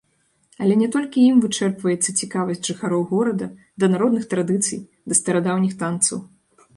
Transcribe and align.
Але 0.63 0.75
не 0.81 0.85
толькі 0.93 1.25
ім 1.31 1.41
вычэрпваецца 1.43 2.15
цікавасць 2.23 2.61
жыхароў 2.69 3.03
горада 3.11 3.47
да 3.83 3.91
народных 3.97 4.25
традыцый, 4.31 4.79
да 5.13 5.19
старадаўніх 5.21 5.77
танцаў. 5.83 6.17